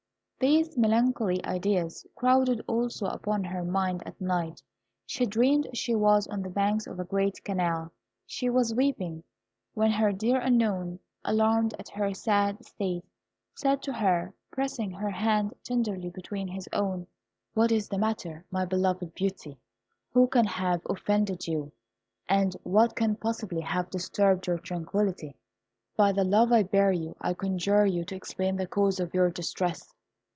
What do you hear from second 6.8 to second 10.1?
of a great canal; she was weeping, when